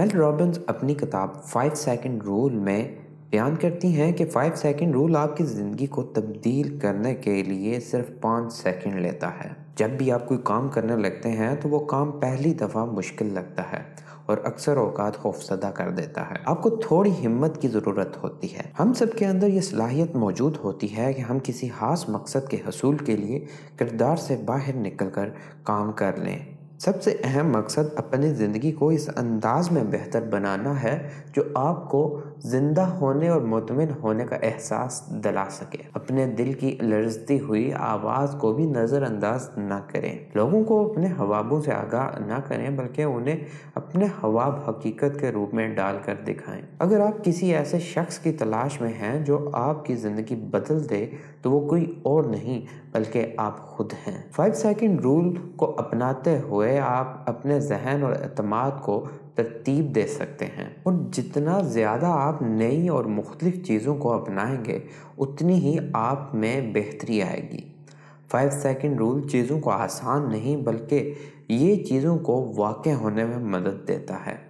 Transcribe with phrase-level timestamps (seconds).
[0.00, 2.94] میل Robbins اپنی کتاب five second role میں
[3.30, 7.80] بیان کرتی ہیں کہ فائیو سیکنڈ رول آپ کی زندگی کو تبدیل کرنے کے لیے
[7.80, 11.78] صرف پانچ سیکنڈ لیتا ہے۔ جب بھی آپ کوئی کام کرنے لگتے ہیں تو وہ
[11.78, 13.78] کام پہلی دفعہ مشکل لگتا ہے
[14.26, 18.62] اور اکثر اوقات خوفزدہ کر دیتا ہے۔ آپ کو تھوڑی ہمت کی ضرورت ہوتی ہے۔
[18.80, 22.56] ہم سب کے اندر یہ صلاحیت موجود ہوتی ہے کہ ہم کسی خاص مقصد کے
[22.68, 23.44] حصول کے لیے
[23.76, 25.28] کردار سے باہر نکل کر
[25.62, 26.38] کام کر لیں۔
[26.80, 31.90] سب سے اہم مقصد اپنی زندگی کو اس انداز میں بہتر بنانا ہے جو آپ
[31.90, 37.72] کو زندہ ہونے اور مطمئن ہونے کا احساس دلا سکے۔ اپنے دل کی لرزتی ہوئی
[37.72, 42.70] آواز کو بھی نظر انداز نہ کریں۔ لوگوں کو اپنے حوابوں سے آگاہ نہ کریں،
[42.70, 43.36] بلکہ انہیں
[43.74, 48.32] اپنے حواب حقیقت کے روپ میں ڈال کر دکھائیں۔ اگر آپ کسی ایسے شخص کی
[48.32, 51.06] تلاش میں ہیں جو آپ کی زندگی بدل دے
[51.42, 52.60] تو وہ کوئی اور نہیں
[52.92, 58.70] بلکہ آپ خود ہیں۔ فائیو سیکنڈ رول کو اپناتے ہوئے آپ اپنے ذہن اور اعتماد
[58.82, 59.04] کو
[59.34, 64.78] ترتیب دے سکتے ہیں۔ اور جتنا زیادہ آپ نئی اور مختلف چیزوں کو اپنائیں گے،
[65.18, 67.60] اتنی ہی آپ میں بہتری آئے گی۔
[68.30, 71.14] فائیو سیکنڈ رول چیزوں کو آسان نہیں بلکہ
[71.48, 74.49] یہ چیزوں کو واقع ہونے میں مدد دیتا ہے۔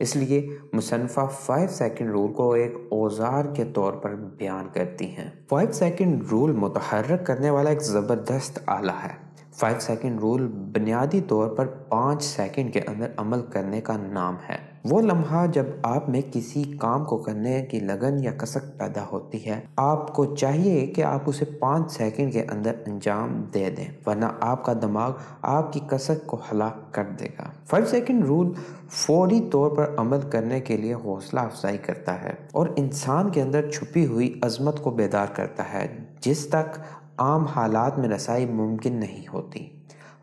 [0.00, 5.30] اس لیے مصنفہ فائیو سیکنڈ رول کو ایک اوزار کے طور پر بیان کرتی ہیں۔
[5.48, 11.48] فائیو سیکنڈ رول متحرک کرنے والا ایک زبردست آلہ ہے۔ فائیو سیکنڈ رول بنیادی طور
[11.48, 16.20] پر پانچ سیکنڈ کے اندر عمل کرنے کا نام ہے۔ وہ لمحہ جب آپ میں
[16.32, 21.02] کسی کام کو کرنے کی لگن یا کسک پیدا ہوتی ہے، آپ کو چاہیے کہ
[21.02, 25.12] آپ اسے پانچ سیکنڈ کے اندر انجام دے دیں، ورنہ آپ کا دماغ
[25.42, 28.52] آپ کی کسک کو ہلاک کر دے گا۔ فائیو سیکنڈ رول
[28.90, 33.70] فوری طور پر عمل کرنے کے لیے حوصلہ افزائی کرتا ہے اور انسان کے اندر
[33.70, 35.86] چھپی ہوئی عظمت کو بیدار کرتا ہے،
[36.20, 36.78] جس تک
[37.20, 39.68] عام حالات میں رسائی ممکن نہیں ہوتی۔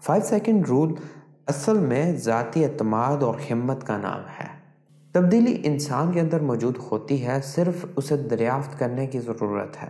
[0.02, 0.94] فائیو سیکنڈ رول
[1.48, 4.48] اصل میں ذاتی اعتماد اور ہمت کا نام ہے۔
[5.12, 9.88] تبدیلی انسان کے اندر موجود ہوتی ہے، صرف اسے دریافت کرنے کی ضرورت ہے۔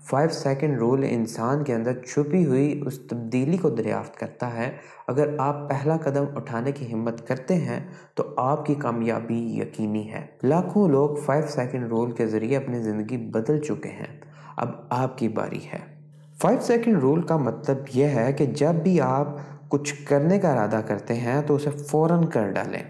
[0.00, 5.28] فائیو سیکنڈ رول انسان کے اندر چھپی ہوئی اس تبدیلی کو دریافت کرتا ہے۔ اگر
[5.38, 10.88] آپ پہلا قدم اٹھانے کی ہمت کرتے ہیں، تو آپ کی کامیابی یقینی ہے۔ لاکھوں
[10.88, 14.20] لوگ فائیو سیکنڈ رول کے ذریعے اپنی زندگی بدل چکے ہیں۔
[14.56, 15.97] اب آپ کی باری ہے۔
[16.42, 19.28] فائیو سیکنڈ رول کا مطلب یہ ہے کہ جب بھی آپ
[19.68, 22.82] کچھ کرنے کا ارادہ کرتے ہیں تو اسے فوراً کر ڈالیں،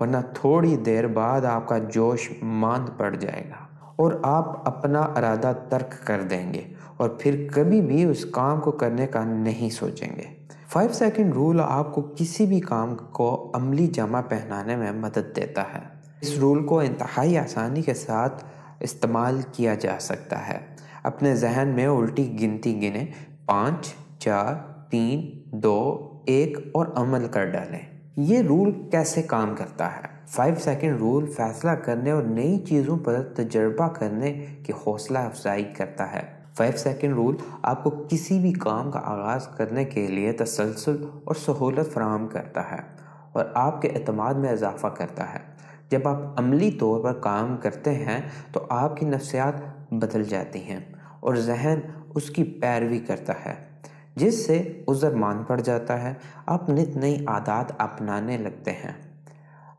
[0.00, 5.52] ورنہ تھوڑی دیر بعد آپ کا جوش ماند پڑ جائے گا اور آپ اپنا ارادہ
[5.68, 6.62] ترک کر دیں گے
[6.96, 11.60] اور پھر کبھی بھی اس کام کو کرنے کا نہیں سوچیں گے۔ فائیو سیکنڈ رول
[11.64, 15.80] آپ کو کسی بھی کام کو عملی جمع پہنانے میں مدد دیتا ہے۔
[16.20, 18.44] اس رول کو انتہائی آسانی کے ساتھ
[18.80, 23.06] استعمال کیا جا سکتا ہے۔ اپنے ذہن میں الٹی گنتی گنے،
[23.46, 24.54] پانچ، چار،
[24.90, 27.78] تین، دو، ایک اور عمل کر ڈالیں۔
[28.16, 33.22] یہ رول کیسے کام کرتا ہے؟ فائیو سیکنڈ رول فیصلہ کرنے اور نئی چیزوں پر
[33.22, 36.22] تجربہ کرنے کی حوصلہ افزائی کرتا ہے۔
[36.56, 41.34] فائیو سیکنڈ رول آپ کو کسی بھی کام کا آغاز کرنے کے لیے تسلسل اور
[41.34, 42.80] سہولت فراہم کرتا ہے
[43.32, 45.38] اور آپ کے اعتماد میں اضافہ کرتا ہے۔
[45.88, 48.20] جب آپ عملی طور پر کام کرتے ہیں
[48.52, 49.54] تو آپ کی نفسیات
[49.90, 50.80] بدل جاتی ہیں۔
[51.22, 51.78] اور ذہن
[52.14, 53.54] اس کی پیروی کرتا ہے،
[54.16, 56.14] جس سے عذر مان پڑ جاتا ہے۔
[56.46, 59.22] آپ نت نئی عادات اپنانے لگتے ہیں۔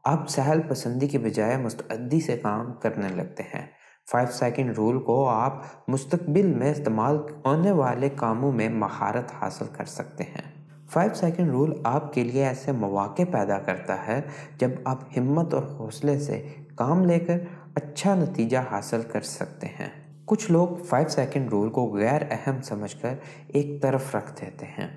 [0.04, 3.68] آپ سہل پسندی کے بجائے مستعدی سے کام کرنے لگتے ہیں۔
[4.12, 9.86] فائیو سیکنڈ رول کو آپ مستقبل میں استعمال ہونے والے کاموں میں مہارت حاصل کر
[9.86, 10.52] سکتے ہیں۔
[10.90, 14.22] فائیو سیکنڈ رول آپ کے لیے ایسے مواقع پیدا کرتا ہے
[14.58, 17.38] جب آپ ہمت اور حوصلے سے کام لے کر
[17.76, 22.96] اچھا نتیجہ حاصل کر سکتے ہیں۔ کچھ لوگ فائیو سیکنڈ رول کو غیر اہم سمجھ
[23.02, 23.14] کر
[23.48, 24.88] ایک طرف رکھ دیتے ہیں۔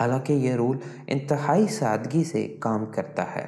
[0.00, 3.46] حالانکہ یہ رول انتہائی سادگی سے کام کرتا ہے۔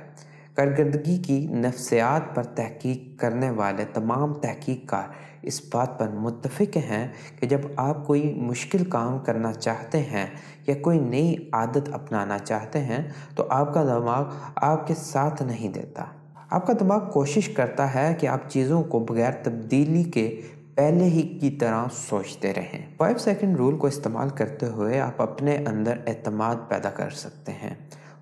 [0.54, 5.08] کارکردگی کی نفسیات پر تحقیق کرنے والے تمام تحقیق کار
[5.42, 7.08] اس بات پر متفق ہیں
[7.40, 10.26] کہ جب آپ کوئی مشکل کام کرنا چاہتے ہیں
[10.66, 14.24] یا کوئی نئی عادت اپنانا چاہتے ہیں تو آپ کا دماغ
[14.54, 16.04] آپ کے ساتھ نہیں دیتا۔
[16.50, 20.40] آپ کا دماغ کوشش کرتا ہے کہ آپ چیزوں کو بغیر تبدیلی کے
[20.76, 25.56] پہلے ہی کی طرح سوچتے رہیں۔ فائیو سیکنڈ رول کو استعمال کرتے ہوئے آپ اپنے
[25.56, 27.74] اندر اعتماد پیدا کر سکتے ہیں۔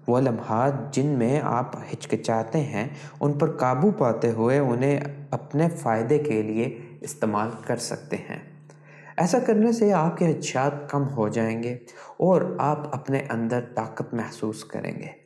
[0.06, 2.88] وہ لمحات جن میں آپ ہچکچاتے ہیں،
[3.20, 8.38] ان پر قابو پاتے ہوئے انہیں اپنے فائدے کے لیے استعمال کر سکتے ہیں۔
[9.16, 11.78] ایسا کرنے سے آپ کے حدشات کم ہو جائیں گے
[12.16, 15.23] اور آپ اپنے اندر طاقت محسوس کریں گے۔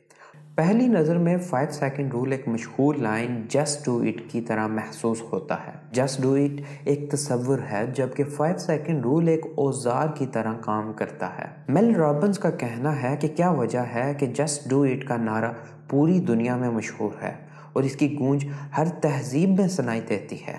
[0.59, 5.21] پہلی نظر میں فائیو سیکنڈ رول ایک مشہور لائن جسٹ ڈو اٹ کی طرح محسوس
[5.31, 10.25] ہوتا ہے۔ جسٹ ڈو اٹ ایک تصور ہے، جبکہ فائیو سیکنڈ رول ایک اوزار کی
[10.25, 14.69] طرح کام کرتا ہے۔ میل رابنز کا کہنا ہے کہ کیا وجہ ہے کہ جسٹ
[14.69, 15.51] ڈو اٹ کا نعرہ
[15.89, 17.33] پوری دنیا میں مشہور ہے
[17.73, 18.45] اور اس کی گونج
[18.77, 20.57] ہر تہذیب میں سنائی دیتی ہے۔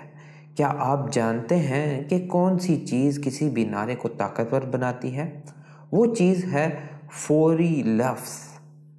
[0.55, 5.41] کیا آپ جانتے ہیں کہ کون سی چیز کسی بھی نعرے کو طاقتور بناتی ہے؟
[5.91, 6.69] وہ چیز ہے
[7.11, 8.50] فوری لفظ۔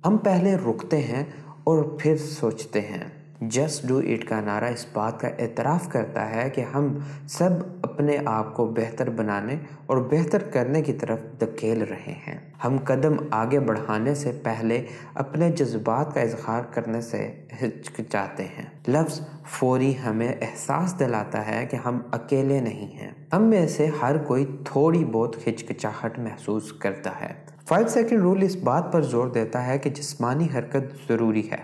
[0.06, 1.24] ہم پہلے رکتے ہیں
[1.64, 3.04] اور پھر سوچتے ہیں۔
[3.40, 7.50] جسٹ ڈو اٹ کا نعرہ اس بات کا اعتراف کرتا ہے کہ ہم سب
[7.82, 9.56] اپنے آپ کو بہتر بنانے
[9.86, 15.50] اور بہتر کرنے کی طرف دکیل رہے ہیں۔ ہم قدم آگے بڑھانے سے پہلے اپنے
[15.50, 22.00] جذبات کا اظہار کرنے سے ہچکچاتے ہیں۔ لفظ فوری ہمیں احساس دلاتا ہے کہ ہم
[22.10, 27.88] اکیلے نہیں ہیں۔ ہم میں سے ہر کوئی تھوڑی بہت ہچکچاہٹ محسوس کرتا ہے۔ فائیو
[27.88, 31.56] سیکنڈ رول اس بات پر زور دیتا ہے کہ جسمانی حرکت ضروری ہے۔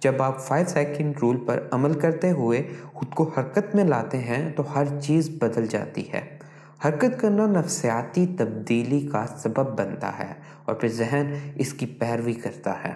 [0.00, 2.62] جب آپ فائیو سیکنڈ رول پر عمل کرتے ہوئے
[2.92, 6.20] خود کو حرکت میں لاتے ہیں تو ہر چیز بدل جاتی ہے۔
[6.84, 10.32] حرکت کرنا نفسیاتی تبدیلی کا سبب بنتا ہے
[10.64, 12.92] اور پھر ذہن اس کی پیروی کرتا ہے۔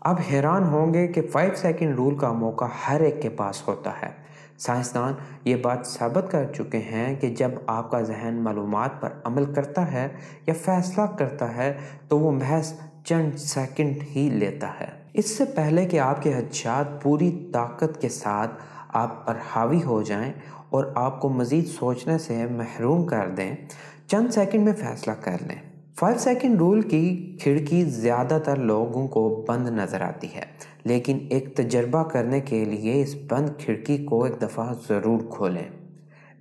[0.00, 3.90] اب حیران ہوں گے کہ فائیو سیکنڈ رول کا موقع ہر ایک کے پاس ہوتا
[4.02, 4.27] ہے۔
[4.58, 5.12] سائنسدان
[5.44, 9.92] یہ بات ثابت کر چکے ہیں کہ جب آپ کا ذہن معلومات پر عمل کرتا
[9.92, 10.08] ہے
[10.46, 11.76] یا فیصلہ کرتا ہے
[12.08, 12.72] تو وہ محض
[13.04, 18.08] چند سیکنڈ ہی لیتا ہے۔ اس سے پہلے کہ آپ کے حدشات پوری طاقت کے
[18.08, 18.50] ساتھ
[18.88, 20.32] آپ پر حاوی ہو جائیں
[20.68, 23.56] اور آپ کو مزید سوچنے سے محروم کر دیں،
[24.06, 25.56] چند سیکنڈ میں فیصلہ کر لیں۔
[25.98, 30.42] فائیو سیکنڈ رول کی کھڑکی زیادہ تر لوگوں کو بند نظر آتی ہے۔
[30.88, 35.68] لیکن ایک تجربہ کرنے کے لیے اس بند کھڑکی کو ایک دفعہ ضرور کھولیں۔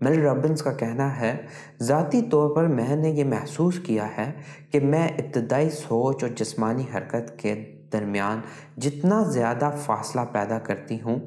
[0.01, 1.35] مل رابنس کا کہنا ہے،
[1.81, 4.31] ذاتی طور پر میں نے یہ محسوس کیا ہے
[4.71, 7.55] کہ میں ابتدائی سوچ اور جسمانی حرکت کے
[7.94, 8.41] درمیان
[8.77, 11.19] جتنا زیادہ فاصلہ پیدا کرتی ہوں،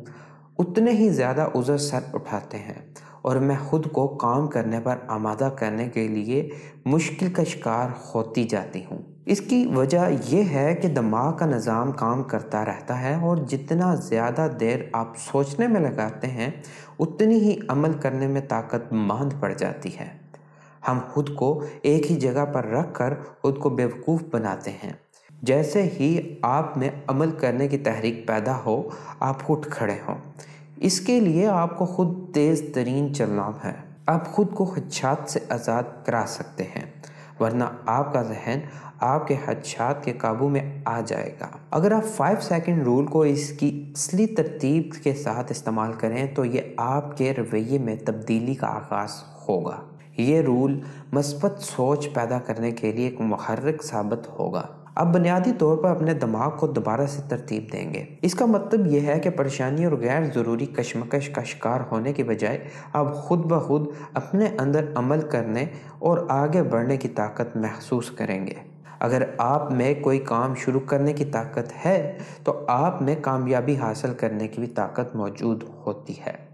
[0.59, 2.83] اتنے ہی زیادہ عذر سر اٹھاتے ہیں
[3.23, 6.49] اور میں خود کو کام کرنے پر آمادہ کرنے کے لیے
[6.85, 11.93] مشکل کا شکار ہوتی جاتی ہوں۔ اس کی وجہ یہ ہے کہ دماغ کا نظام
[11.93, 16.51] کام کرتا رہتا ہے اور جتنا زیادہ دیر آپ سوچنے میں لگاتے ہیں،
[16.99, 20.09] اتنی ہی عمل کرنے میں طاقت ماند پڑ جاتی ہے۔
[20.89, 24.93] ہم خود کو ایک ہی جگہ پر رکھ کر خود کو بیوقوف بناتے ہیں۔
[25.43, 28.89] جیسے ہی آپ میں عمل کرنے کی تحریک پیدا ہو،
[29.21, 30.19] آپ اٹھ کھڑے ہوں۔
[30.77, 33.73] اس کے لیے آپ کو خود تیز ترین چلنا ہے۔
[34.07, 36.90] آپ خود کو خدشات سے آزاد کرا سکتے ہیں۔
[37.41, 38.59] ورنہ آپ کا ذہن
[39.01, 43.23] آپ کے خدشات کے قابو میں آ جائے گا۔ اگر آپ فائیو سیکنڈ رول کو
[43.23, 48.55] اس کی اصلی ترتیب کے ساتھ استعمال کریں تو یہ آپ کے رویے میں تبدیلی
[48.55, 49.11] کا آغاز
[49.49, 49.81] ہوگا۔
[50.17, 50.81] یہ رول
[51.13, 56.15] مثبت سوچ پیدا کرنے کے لیے ایک محرک ثابت ہوگا۔ اب بنیادی طور پر اپنے
[56.15, 59.93] دماغ کو دوبارہ سے ترتیب دیں گے۔ اس کا مطلب یہ ہے کہ پریشانی اور
[59.93, 65.67] غیر ضروری کشمکش کا شکار ہونے کی بجائے آپ خود بخود اپنے اندر عمل کرنے
[65.99, 68.55] اور آگے بڑھنے کی طاقت محسوس کریں گے۔
[68.99, 74.15] اگر آپ میں کوئی کام شروع کرنے کی طاقت ہے، تو آپ میں کامیابی حاصل
[74.17, 76.50] کرنے کی بھی طاقت موجود ہوتی ہے۔